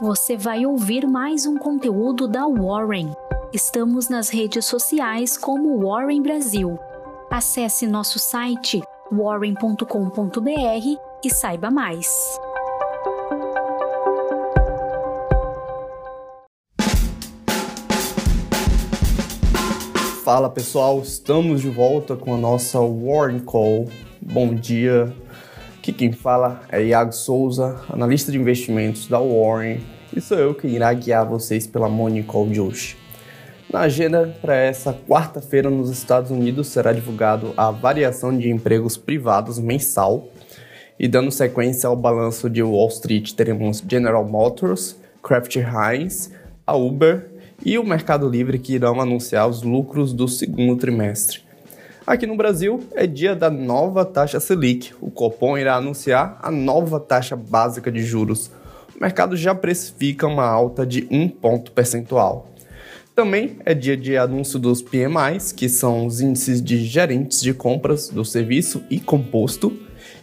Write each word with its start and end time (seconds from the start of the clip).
você 0.00 0.34
vai 0.34 0.64
ouvir 0.64 1.06
mais 1.06 1.44
um 1.44 1.58
conteúdo 1.58 2.26
da 2.26 2.46
Warren. 2.46 3.12
Estamos 3.52 4.08
nas 4.08 4.30
redes 4.30 4.64
sociais 4.64 5.36
como 5.36 5.78
Warren 5.86 6.22
Brasil. 6.22 6.78
Acesse 7.30 7.86
nosso 7.86 8.18
site 8.18 8.80
warren.com.br 9.12 9.84
e 11.22 11.30
saiba 11.30 11.70
mais. 11.70 12.08
Fala 20.24 20.48
pessoal, 20.48 21.00
estamos 21.00 21.60
de 21.60 21.68
volta 21.68 22.16
com 22.16 22.34
a 22.34 22.38
nossa 22.38 22.78
Warren 22.80 23.40
Call. 23.40 23.90
Bom 24.22 24.54
dia. 24.54 25.14
Aqui 25.90 25.98
quem 25.98 26.12
fala 26.12 26.62
é 26.70 26.84
Iago 26.84 27.10
Souza, 27.10 27.80
analista 27.88 28.30
de 28.30 28.38
investimentos 28.38 29.08
da 29.08 29.18
Warren, 29.18 29.80
e 30.14 30.20
sou 30.20 30.38
eu 30.38 30.54
que 30.54 30.68
irá 30.68 30.92
guiar 30.94 31.26
vocês 31.26 31.66
pela 31.66 31.88
Morning 31.88 32.22
Call 32.22 32.46
de 32.48 32.60
hoje. 32.60 32.96
Na 33.72 33.80
agenda 33.80 34.32
para 34.40 34.54
essa 34.54 34.92
quarta-feira 34.92 35.68
nos 35.68 35.90
Estados 35.90 36.30
Unidos 36.30 36.68
será 36.68 36.92
divulgado 36.92 37.52
a 37.56 37.72
variação 37.72 38.38
de 38.38 38.48
empregos 38.48 38.96
privados 38.96 39.58
mensal. 39.58 40.28
E 40.96 41.08
dando 41.08 41.32
sequência 41.32 41.88
ao 41.88 41.96
balanço 41.96 42.48
de 42.48 42.62
Wall 42.62 42.88
Street, 42.88 43.32
teremos 43.32 43.82
General 43.84 44.24
Motors, 44.24 44.94
Kraft 45.20 45.56
Heinz, 45.56 46.30
a 46.64 46.76
Uber 46.76 47.26
e 47.64 47.76
o 47.76 47.84
Mercado 47.84 48.28
Livre 48.28 48.60
que 48.60 48.74
irão 48.74 49.00
anunciar 49.00 49.48
os 49.48 49.64
lucros 49.64 50.12
do 50.12 50.28
segundo 50.28 50.78
trimestre. 50.78 51.49
Aqui 52.10 52.26
no 52.26 52.36
Brasil 52.36 52.80
é 52.96 53.06
dia 53.06 53.36
da 53.36 53.48
nova 53.48 54.04
taxa 54.04 54.40
Selic. 54.40 54.92
O 55.00 55.12
Copom 55.12 55.56
irá 55.56 55.76
anunciar 55.76 56.40
a 56.42 56.50
nova 56.50 56.98
taxa 56.98 57.36
básica 57.36 57.88
de 57.88 58.02
juros. 58.02 58.50
O 58.96 59.00
mercado 59.00 59.36
já 59.36 59.54
precifica 59.54 60.26
uma 60.26 60.44
alta 60.44 60.84
de 60.84 61.06
um 61.08 61.28
ponto 61.28 61.70
percentual. 61.70 62.50
Também 63.14 63.58
é 63.64 63.74
dia 63.74 63.96
de 63.96 64.16
anúncio 64.16 64.58
dos 64.58 64.82
PMIs, 64.82 65.52
que 65.52 65.68
são 65.68 66.04
os 66.04 66.20
índices 66.20 66.60
de 66.60 66.84
gerentes 66.84 67.40
de 67.40 67.54
compras 67.54 68.08
do 68.08 68.24
serviço 68.24 68.82
e 68.90 68.98
composto. 68.98 69.72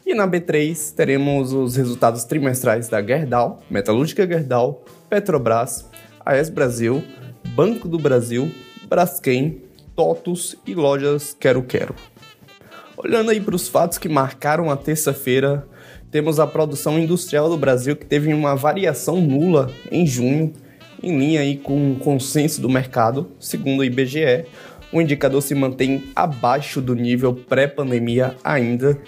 E 0.06 0.14
na 0.14 0.28
B3 0.28 0.94
teremos 0.94 1.54
os 1.54 1.78
resultados 1.78 2.26
trimestrais 2.26 2.90
da 2.90 3.02
Gerdau, 3.02 3.64
Metalúrgica 3.72 4.28
Gerdau, 4.28 4.84
Petrobras, 5.10 5.86
AES 6.26 6.50
Brasil, 6.50 7.02
Banco 7.56 7.88
do 7.88 7.98
Brasil, 7.98 8.52
Braskem, 8.90 9.67
TOTUS 9.98 10.56
e 10.64 10.76
lojas 10.76 11.36
Quero 11.40 11.64
Quero. 11.64 11.96
Olhando 12.96 13.32
aí 13.32 13.42
para 13.42 13.56
os 13.56 13.68
fatos 13.68 13.98
que 13.98 14.08
marcaram 14.08 14.70
a 14.70 14.78
terça-feira, 14.78 15.68
temos 16.12 16.40
a 16.40 16.46
produção 16.46 17.00
industrial 17.00 17.50
do 17.50 17.58
Brasil 17.58 17.96
que 17.96 18.06
teve 18.06 18.32
uma 18.32 18.56
variação 18.56 19.20
nula 19.20 19.72
em 19.92 20.06
junho, 20.06 20.54
em 21.02 21.18
linha 21.18 21.42
aí 21.42 21.58
com 21.58 21.94
o 21.94 21.96
consenso 21.96 22.62
do 22.62 22.70
mercado, 22.70 23.32
segundo 23.40 23.80
o 23.80 23.84
IBGE. 23.84 24.46
O 24.94 25.02
indicador 25.02 25.42
se 25.42 25.56
mantém 25.56 26.04
abaixo 26.16 26.80
do 26.80 26.94
nível 26.94 27.34
pré-pandemia 27.34 28.36
ainda. 28.44 29.00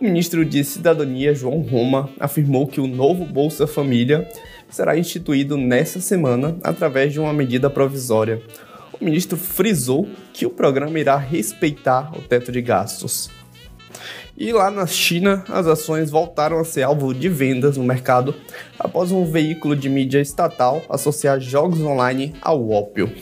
O 0.00 0.04
ministro 0.04 0.42
de 0.42 0.64
Cidadania, 0.64 1.34
João 1.34 1.60
Roma, 1.60 2.08
afirmou 2.18 2.66
que 2.66 2.80
o 2.80 2.86
novo 2.86 3.26
Bolsa 3.26 3.66
Família 3.66 4.26
será 4.70 4.96
instituído 4.96 5.58
nessa 5.58 6.00
semana 6.00 6.56
através 6.64 7.12
de 7.12 7.20
uma 7.20 7.32
medida 7.32 7.68
provisória. 7.68 8.42
O 9.00 9.04
ministro 9.04 9.36
frisou 9.36 10.08
que 10.32 10.46
o 10.46 10.50
programa 10.50 10.98
irá 10.98 11.16
respeitar 11.16 12.16
o 12.16 12.22
teto 12.22 12.52
de 12.52 12.62
gastos. 12.62 13.28
E 14.36 14.52
lá 14.52 14.70
na 14.70 14.86
China, 14.86 15.44
as 15.48 15.66
ações 15.66 16.10
voltaram 16.10 16.58
a 16.58 16.64
ser 16.64 16.82
alvo 16.82 17.12
de 17.12 17.28
vendas 17.28 17.76
no 17.76 17.84
mercado 17.84 18.34
após 18.78 19.10
um 19.10 19.24
veículo 19.24 19.74
de 19.74 19.88
mídia 19.88 20.20
estatal 20.20 20.82
associar 20.88 21.40
jogos 21.40 21.80
online 21.80 22.34
ao 22.40 22.70
ópio. 22.70 23.12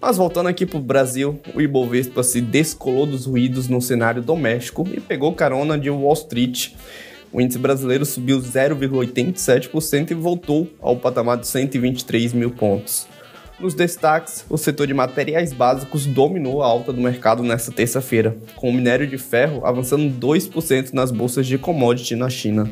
Mas 0.00 0.16
voltando 0.16 0.48
aqui 0.48 0.64
para 0.66 0.78
o 0.78 0.82
Brasil, 0.82 1.40
o 1.54 1.60
Ibovespa 1.60 2.22
se 2.22 2.40
descolou 2.40 3.06
dos 3.06 3.26
ruídos 3.26 3.68
no 3.68 3.80
cenário 3.80 4.22
doméstico 4.22 4.86
e 4.92 5.00
pegou 5.00 5.32
carona 5.32 5.78
de 5.78 5.90
Wall 5.90 6.12
Street, 6.12 6.72
o 7.32 7.40
índice 7.40 7.58
brasileiro 7.58 8.06
subiu 8.06 8.38
0,87% 8.38 10.10
e 10.10 10.14
voltou 10.14 10.68
ao 10.80 10.96
patamar 10.96 11.36
de 11.36 11.46
123 11.46 12.32
mil 12.32 12.50
pontos. 12.50 13.06
Nos 13.58 13.72
destaques, 13.72 14.44
o 14.50 14.58
setor 14.58 14.86
de 14.86 14.92
materiais 14.92 15.50
básicos 15.50 16.04
dominou 16.04 16.62
a 16.62 16.66
alta 16.66 16.92
do 16.92 17.00
mercado 17.00 17.42
nesta 17.42 17.72
terça-feira, 17.72 18.36
com 18.54 18.68
o 18.68 18.72
minério 18.72 19.06
de 19.06 19.16
ferro 19.16 19.64
avançando 19.64 20.14
2% 20.20 20.92
nas 20.92 21.10
bolsas 21.10 21.46
de 21.46 21.56
commodity 21.56 22.14
na 22.14 22.28
China. 22.28 22.70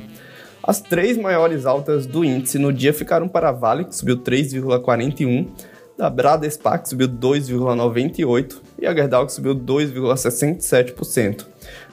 As 0.63 0.83
três 0.83 1.17
maiores 1.17 1.65
altas 1.65 2.05
do 2.05 2.23
índice 2.23 2.59
no 2.59 2.71
dia 2.71 2.93
ficaram 2.93 3.27
para 3.27 3.49
a 3.49 3.53
Vale, 3.53 3.87
que 3.87 3.97
subiu 3.97 4.19
3,41%, 4.19 5.49
da 5.97 6.11
Bradespa, 6.11 6.77
que 6.77 6.89
subiu 6.89 7.09
2,98%, 7.09 8.57
e 8.79 8.87
a 8.87 8.95
Gerdau, 8.95 9.25
que 9.25 9.33
subiu 9.33 9.55
2,67%. 9.55 11.47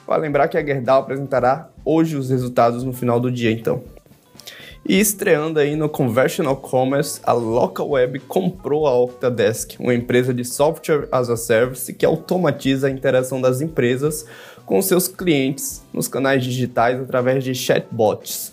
Vale 0.06 0.22
lembrar 0.22 0.48
que 0.48 0.58
a 0.58 0.64
Gerdau 0.64 1.00
apresentará 1.00 1.70
hoje 1.84 2.16
os 2.16 2.28
resultados 2.28 2.84
no 2.84 2.92
final 2.92 3.18
do 3.18 3.30
dia, 3.30 3.50
então. 3.50 3.82
E 4.84 4.98
estreando 4.98 5.60
aí 5.60 5.76
no 5.76 5.88
Conventional 5.88 6.56
Commerce, 6.56 7.20
a 7.22 7.32
Local 7.32 7.90
Web 7.90 8.18
comprou 8.20 8.88
a 8.88 8.98
Octadesk, 8.98 9.76
uma 9.78 9.94
empresa 9.94 10.34
de 10.34 10.44
software 10.44 11.06
as 11.12 11.30
a 11.30 11.36
service 11.36 11.92
que 11.94 12.04
automatiza 12.04 12.88
a 12.88 12.90
interação 12.90 13.40
das 13.40 13.60
empresas 13.60 14.26
com 14.66 14.82
seus 14.82 15.06
clientes 15.06 15.84
nos 15.92 16.08
canais 16.08 16.42
digitais 16.42 17.00
através 17.00 17.44
de 17.44 17.54
chatbots. 17.54 18.52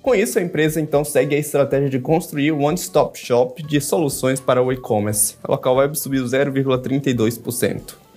Com 0.00 0.14
isso, 0.14 0.38
a 0.38 0.42
empresa 0.42 0.80
então 0.80 1.04
segue 1.04 1.36
a 1.36 1.38
estratégia 1.38 1.90
de 1.90 1.98
construir 1.98 2.50
um 2.50 2.64
one-stop 2.64 3.18
shop 3.18 3.62
de 3.62 3.78
soluções 3.78 4.40
para 4.40 4.62
o 4.62 4.72
e-commerce. 4.72 5.36
A 5.44 5.52
Local 5.52 5.76
Web 5.76 5.98
subiu 5.98 6.24
0,32%. 6.24 8.07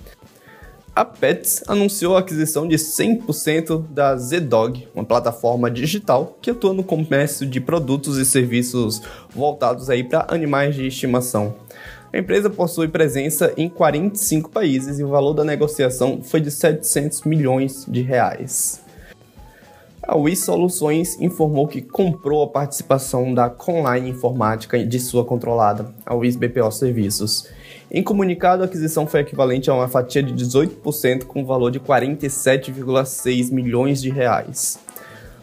A 0.94 1.06
Pets 1.06 1.64
anunciou 1.68 2.18
a 2.18 2.20
aquisição 2.20 2.68
de 2.68 2.76
100% 2.76 3.88
da 3.92 4.14
Zdog, 4.18 4.90
uma 4.94 5.06
plataforma 5.06 5.72
digital 5.72 6.38
que 6.42 6.52
atua 6.52 6.74
no 6.74 6.84
comércio 6.84 7.48
de 7.48 7.62
produtos 7.62 8.18
e 8.18 8.26
serviços 8.26 9.02
voltados 9.34 9.90
aí 9.90 10.04
para 10.04 10.26
animais 10.28 10.76
de 10.76 10.86
estimação. 10.86 11.56
A 12.12 12.18
empresa 12.18 12.50
possui 12.50 12.90
presença 12.90 13.54
em 13.56 13.70
45 13.70 14.50
países 14.50 15.00
e 15.00 15.04
o 15.04 15.08
valor 15.08 15.34
da 15.34 15.46
negociação 15.46 16.22
foi 16.22 16.42
de 16.42 16.52
700 16.52 17.24
milhões 17.24 17.86
de 17.88 18.02
reais. 18.02 18.84
A 20.04 20.18
Wii 20.18 20.36
Soluções 20.36 21.18
informou 21.22 21.70
que 21.70 21.82
comprou 21.82 22.44
a 22.44 22.48
participação 22.48 23.34
da 23.34 23.50
Conline 23.50 24.10
Informática 24.10 24.86
de 24.86 25.00
sua 25.00 25.24
controlada, 25.24 25.90
a 26.06 26.14
Wii 26.14 26.36
BPO 26.36 26.70
Serviços 26.70 27.48
em 27.94 28.02
comunicado, 28.02 28.64
a 28.64 28.68
aquisição 28.68 29.06
foi 29.06 29.20
equivalente 29.20 29.70
a 29.70 29.74
uma 29.74 29.90
fatia 29.90 30.24
de 30.24 30.34
18% 30.34 31.26
com 31.26 31.46
valor 31.46 31.70
de 31.70 31.82
47,6 31.82 33.52
milhões 33.52 34.02
de 34.02 34.10
reais. 34.10 34.80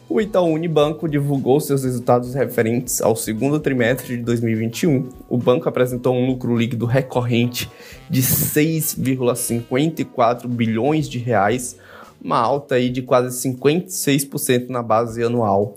O 0.08 0.18
Itaú 0.18 0.54
Unibanco 0.54 1.06
divulgou 1.06 1.60
seus 1.60 1.84
resultados 1.84 2.32
referentes 2.32 3.02
ao 3.02 3.14
segundo 3.14 3.60
trimestre 3.60 4.16
de 4.16 4.22
2021. 4.22 5.10
O 5.28 5.36
banco 5.36 5.68
apresentou 5.68 6.14
um 6.14 6.26
lucro 6.26 6.56
líquido 6.56 6.86
recorrente 6.86 7.70
de 8.08 8.22
6,54 8.22 10.48
bilhões 10.48 11.06
de 11.06 11.18
reais, 11.18 11.76
uma 12.24 12.38
alta 12.38 12.76
aí 12.76 12.88
de 12.88 13.02
quase 13.02 13.46
56% 13.46 14.70
na 14.70 14.82
base 14.82 15.22
anual. 15.22 15.76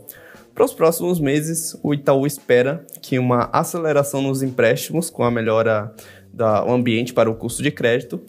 Para 0.55 0.63
os 0.63 0.73
próximos 0.73 1.19
meses, 1.19 1.77
o 1.83 1.93
Itaú 1.93 2.25
espera 2.25 2.85
que 3.01 3.19
uma 3.19 3.49
aceleração 3.51 4.21
nos 4.21 4.41
empréstimos 4.41 5.09
com 5.09 5.25
a 5.25 5.31
melhora 5.31 5.93
do 6.33 6.71
ambiente 6.71 7.13
para 7.13 7.29
o 7.29 7.35
custo 7.35 7.61
de 7.61 7.71
crédito 7.71 8.21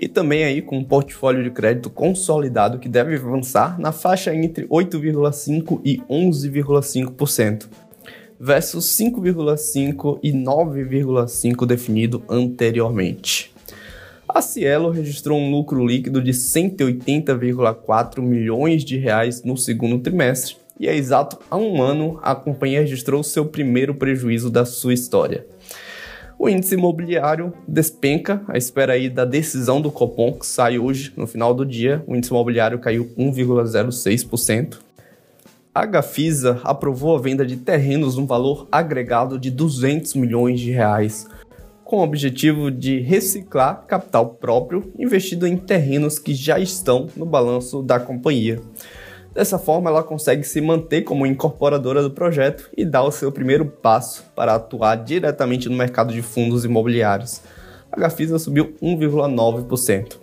e 0.00 0.08
também 0.08 0.44
aí 0.44 0.62
com 0.62 0.78
um 0.78 0.84
portfólio 0.84 1.44
de 1.44 1.50
crédito 1.50 1.90
consolidado 1.90 2.78
que 2.78 2.88
deve 2.88 3.16
avançar 3.16 3.78
na 3.78 3.92
faixa 3.92 4.34
entre 4.34 4.66
8,5% 4.66 5.80
e 5.84 5.98
11,5%, 6.08 7.68
versus 8.38 8.86
5,5% 8.86 10.18
e 10.22 10.32
9,5% 10.32 11.66
definido 11.66 12.22
anteriormente. 12.28 13.52
A 14.26 14.40
Cielo 14.40 14.90
registrou 14.90 15.38
um 15.38 15.50
lucro 15.50 15.84
líquido 15.84 16.22
de 16.22 16.30
180,4 16.30 18.22
milhões 18.22 18.84
de 18.84 18.96
reais 18.96 19.42
no 19.42 19.56
segundo 19.56 19.98
trimestre, 19.98 20.56
e 20.78 20.88
é 20.88 20.96
exato 20.96 21.38
há 21.50 21.58
um 21.58 21.82
ano 21.82 22.18
a 22.22 22.34
companhia 22.34 22.80
registrou 22.80 23.22
seu 23.22 23.44
primeiro 23.44 23.94
prejuízo 23.94 24.48
da 24.48 24.64
sua 24.64 24.94
história. 24.94 25.44
O 26.42 26.48
índice 26.48 26.72
imobiliário 26.72 27.52
despenca 27.68 28.42
à 28.48 28.56
espera 28.56 28.94
aí 28.94 29.10
da 29.10 29.26
decisão 29.26 29.78
do 29.78 29.90
Copom, 29.90 30.32
que 30.32 30.46
sai 30.46 30.78
hoje, 30.78 31.12
no 31.14 31.26
final 31.26 31.52
do 31.52 31.66
dia. 31.66 32.02
O 32.06 32.16
índice 32.16 32.32
imobiliário 32.32 32.78
caiu 32.78 33.12
1,06%. 33.14 34.78
A 35.74 35.84
Gafisa 35.84 36.58
aprovou 36.64 37.14
a 37.14 37.20
venda 37.20 37.44
de 37.44 37.58
terrenos 37.58 38.16
no 38.16 38.24
valor 38.24 38.66
agregado 38.72 39.38
de 39.38 39.50
200 39.50 40.14
milhões 40.14 40.58
de 40.58 40.70
reais, 40.70 41.28
com 41.84 41.98
o 41.98 42.02
objetivo 42.02 42.70
de 42.70 43.00
reciclar 43.00 43.84
capital 43.86 44.30
próprio 44.30 44.94
investido 44.98 45.46
em 45.46 45.58
terrenos 45.58 46.18
que 46.18 46.32
já 46.32 46.58
estão 46.58 47.06
no 47.14 47.26
balanço 47.26 47.82
da 47.82 48.00
companhia. 48.00 48.62
Dessa 49.32 49.58
forma, 49.58 49.88
ela 49.88 50.02
consegue 50.02 50.42
se 50.42 50.60
manter 50.60 51.02
como 51.02 51.24
incorporadora 51.24 52.02
do 52.02 52.10
projeto 52.10 52.68
e 52.76 52.84
dar 52.84 53.04
o 53.04 53.12
seu 53.12 53.30
primeiro 53.30 53.64
passo 53.64 54.24
para 54.34 54.56
atuar 54.56 54.96
diretamente 54.96 55.68
no 55.68 55.76
mercado 55.76 56.12
de 56.12 56.20
fundos 56.20 56.64
imobiliários. 56.64 57.40
A 57.92 57.98
Gafisa 57.98 58.38
subiu 58.38 58.74
1,9%. 58.82 60.16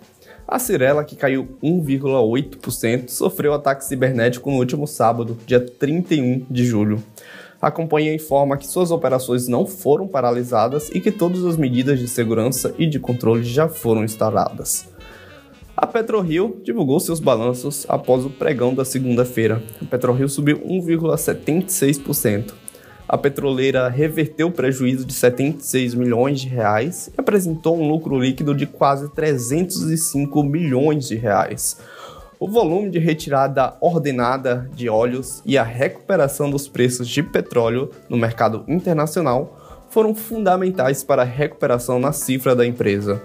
A 0.46 0.58
Cirela, 0.58 1.04
que 1.04 1.16
caiu 1.16 1.58
1,8%, 1.62 3.08
sofreu 3.08 3.52
ataque 3.54 3.84
cibernético 3.84 4.50
no 4.50 4.56
último 4.56 4.86
sábado, 4.86 5.36
dia 5.46 5.60
31 5.60 6.46
de 6.50 6.64
julho. 6.64 7.02
A 7.60 7.70
companhia 7.70 8.14
informa 8.14 8.56
que 8.56 8.66
suas 8.66 8.90
operações 8.90 9.48
não 9.48 9.66
foram 9.66 10.06
paralisadas 10.06 10.90
e 10.90 11.00
que 11.00 11.10
todas 11.10 11.44
as 11.44 11.56
medidas 11.56 11.98
de 11.98 12.06
segurança 12.06 12.74
e 12.78 12.86
de 12.86 13.00
controle 13.00 13.42
já 13.42 13.68
foram 13.68 14.04
instaladas. 14.04 14.88
A 15.80 15.86
PetroRio 15.86 16.60
divulgou 16.64 16.98
seus 16.98 17.20
balanços 17.20 17.86
após 17.88 18.24
o 18.24 18.30
pregão 18.30 18.74
da 18.74 18.84
segunda-feira. 18.84 19.62
A 19.80 19.84
PetroRio 19.84 20.28
subiu 20.28 20.58
1,76%. 20.58 22.52
A 23.08 23.16
petroleira 23.16 23.88
reverteu 23.88 24.48
o 24.48 24.52
prejuízo 24.52 25.04
de 25.04 25.14
76 25.14 25.94
milhões 25.94 26.40
de 26.40 26.48
reais 26.48 27.08
e 27.16 27.20
apresentou 27.20 27.78
um 27.78 27.88
lucro 27.88 28.18
líquido 28.18 28.56
de 28.56 28.66
quase 28.66 29.08
305 29.14 30.42
milhões 30.42 31.06
de 31.06 31.14
reais. 31.14 31.78
O 32.40 32.48
volume 32.48 32.90
de 32.90 32.98
retirada 32.98 33.76
ordenada 33.80 34.68
de 34.74 34.88
óleos 34.88 35.40
e 35.46 35.56
a 35.56 35.62
recuperação 35.62 36.50
dos 36.50 36.66
preços 36.66 37.06
de 37.08 37.22
petróleo 37.22 37.88
no 38.08 38.16
mercado 38.16 38.64
internacional 38.66 39.86
foram 39.90 40.12
fundamentais 40.12 41.04
para 41.04 41.22
a 41.22 41.24
recuperação 41.24 42.00
na 42.00 42.12
cifra 42.12 42.56
da 42.56 42.66
empresa. 42.66 43.22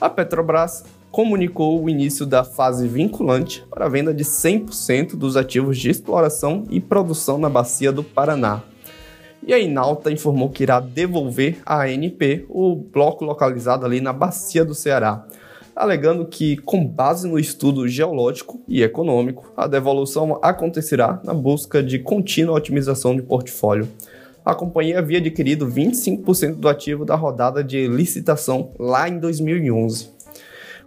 A 0.00 0.10
Petrobras 0.10 0.84
comunicou 1.14 1.80
o 1.80 1.88
início 1.88 2.26
da 2.26 2.42
fase 2.42 2.88
vinculante 2.88 3.64
para 3.70 3.86
a 3.86 3.88
venda 3.88 4.12
de 4.12 4.24
100% 4.24 5.14
dos 5.14 5.36
ativos 5.36 5.78
de 5.78 5.88
exploração 5.88 6.64
e 6.68 6.80
produção 6.80 7.38
na 7.38 7.48
Bacia 7.48 7.92
do 7.92 8.02
Paraná. 8.02 8.64
E 9.46 9.54
a 9.54 9.58
Inalta 9.60 10.10
informou 10.10 10.50
que 10.50 10.64
irá 10.64 10.80
devolver 10.80 11.58
à 11.64 11.84
ANP 11.84 12.46
o 12.48 12.74
bloco 12.74 13.24
localizado 13.24 13.86
ali 13.86 14.00
na 14.00 14.12
Bacia 14.12 14.64
do 14.64 14.74
Ceará, 14.74 15.24
alegando 15.76 16.26
que, 16.26 16.56
com 16.56 16.84
base 16.84 17.28
no 17.28 17.38
estudo 17.38 17.86
geológico 17.86 18.60
e 18.66 18.82
econômico, 18.82 19.52
a 19.56 19.68
devolução 19.68 20.40
acontecerá 20.42 21.20
na 21.22 21.32
busca 21.32 21.80
de 21.80 22.00
contínua 22.00 22.56
otimização 22.56 23.14
de 23.14 23.22
portfólio. 23.22 23.88
A 24.44 24.52
companhia 24.52 24.98
havia 24.98 25.18
adquirido 25.18 25.68
25% 25.68 26.56
do 26.56 26.68
ativo 26.68 27.04
da 27.04 27.14
rodada 27.14 27.62
de 27.62 27.86
licitação 27.86 28.72
lá 28.80 29.08
em 29.08 29.20
2011. 29.20 30.13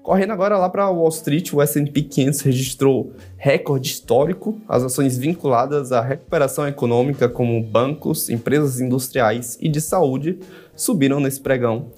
Correndo 0.08 0.32
agora 0.32 0.58
lá 0.58 0.70
para 0.70 0.90
Wall 0.90 1.10
Street, 1.10 1.52
o 1.52 1.62
S&P 1.62 2.02
500 2.02 2.40
registrou 2.40 3.12
recorde 3.36 3.90
histórico. 3.90 4.58
As 4.66 4.82
ações 4.82 5.18
vinculadas 5.18 5.92
à 5.92 6.00
recuperação 6.00 6.66
econômica, 6.66 7.28
como 7.28 7.62
bancos, 7.62 8.30
empresas 8.30 8.80
industriais 8.80 9.58
e 9.60 9.68
de 9.68 9.82
saúde, 9.82 10.40
subiram 10.74 11.20
nesse 11.20 11.42
pregão. 11.42 11.92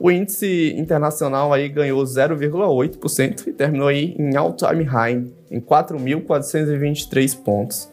O 0.00 0.10
índice 0.10 0.74
internacional 0.78 1.52
aí 1.52 1.68
ganhou 1.68 2.02
0,8% 2.02 3.48
e 3.48 3.52
terminou 3.52 3.88
aí 3.88 4.16
em 4.18 4.34
all-time 4.34 4.82
high, 4.82 5.22
em 5.50 5.60
4.423 5.60 7.36
pontos. 7.42 7.90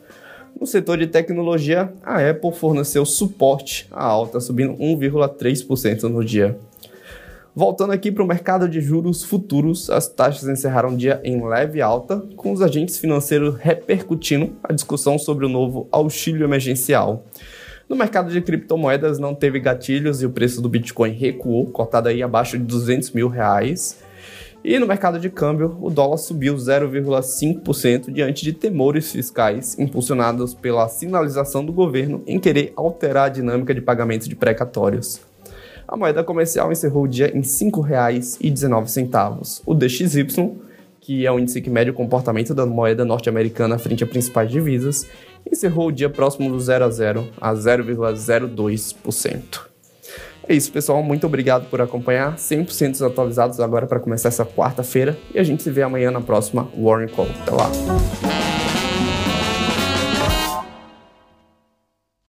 No 0.57 0.65
setor 0.65 0.97
de 0.97 1.07
tecnologia, 1.07 1.91
a 2.03 2.25
Apple 2.25 2.53
forneceu 2.53 3.05
suporte 3.05 3.85
à 3.91 4.01
alta, 4.01 4.39
subindo 4.39 4.75
1,3% 4.75 6.03
no 6.03 6.23
dia. 6.23 6.57
Voltando 7.53 7.91
aqui 7.91 8.13
para 8.13 8.23
o 8.23 8.27
mercado 8.27 8.67
de 8.69 8.79
juros 8.79 9.25
futuros, 9.25 9.89
as 9.89 10.07
taxas 10.07 10.47
encerraram 10.47 10.93
o 10.93 10.95
dia 10.95 11.19
em 11.21 11.45
leve 11.45 11.81
alta, 11.81 12.23
com 12.37 12.53
os 12.53 12.61
agentes 12.61 12.97
financeiros 12.97 13.57
repercutindo 13.57 14.53
a 14.63 14.71
discussão 14.71 15.19
sobre 15.19 15.45
o 15.45 15.49
novo 15.49 15.85
auxílio 15.91 16.45
emergencial. 16.45 17.25
No 17.89 17.95
mercado 17.97 18.31
de 18.31 18.39
criptomoedas 18.39 19.19
não 19.19 19.35
teve 19.35 19.59
gatilhos 19.59 20.21
e 20.21 20.25
o 20.25 20.29
preço 20.29 20.61
do 20.61 20.69
Bitcoin 20.69 21.11
recuou, 21.11 21.65
cotado 21.65 22.07
aí 22.07 22.23
abaixo 22.23 22.57
de 22.57 22.63
200 22.63 23.11
mil 23.11 23.27
reais. 23.27 24.01
E 24.63 24.79
no 24.79 24.87
mercado 24.87 25.19
de 25.19 25.29
câmbio, 25.29 25.77
o 25.81 25.89
dólar 25.89 26.17
subiu 26.17 26.55
0,5% 26.55 28.13
diante 28.13 28.45
de 28.45 28.53
temores 28.53 29.11
fiscais 29.11 29.77
impulsionados 29.77 30.53
pela 30.53 30.87
sinalização 30.87 31.65
do 31.65 31.73
governo 31.73 32.23
em 32.25 32.39
querer 32.39 32.71
alterar 32.77 33.25
a 33.25 33.29
dinâmica 33.29 33.73
de 33.75 33.81
pagamento 33.81 34.29
de 34.29 34.37
precatórios. 34.37 35.30
A 35.91 35.97
moeda 35.97 36.23
comercial 36.23 36.71
encerrou 36.71 37.03
o 37.03 37.07
dia 37.07 37.27
em 37.35 37.41
R$ 37.41 37.45
5,19. 37.45 39.61
O 39.65 39.75
DXY, 39.75 40.53
que 41.01 41.25
é 41.25 41.31
o 41.31 41.37
índice 41.37 41.61
que 41.61 41.69
mede 41.69 41.89
o 41.89 41.93
comportamento 41.93 42.55
da 42.55 42.65
moeda 42.65 43.03
norte-americana 43.03 43.77
frente 43.77 44.01
a 44.01 44.07
principais 44.07 44.49
divisas, 44.49 45.05
encerrou 45.45 45.89
o 45.89 45.91
dia 45.91 46.09
próximo 46.09 46.49
do 46.49 46.57
0 46.57 46.85
a 46.85 46.89
0 46.89 47.27
a 47.41 47.53
0,02%. 47.53 49.41
É 50.47 50.55
isso, 50.55 50.71
pessoal. 50.71 51.03
Muito 51.03 51.27
obrigado 51.27 51.69
por 51.69 51.81
acompanhar. 51.81 52.37
100% 52.37 53.05
atualizados 53.05 53.59
agora 53.59 53.85
para 53.85 53.99
começar 53.99 54.29
essa 54.29 54.45
quarta-feira. 54.45 55.17
E 55.35 55.39
a 55.39 55.43
gente 55.43 55.61
se 55.61 55.69
vê 55.69 55.81
amanhã 55.81 56.09
na 56.09 56.21
próxima 56.21 56.69
Warren 56.73 57.09
Call. 57.09 57.27
Até 57.41 57.51
lá. 57.51 57.69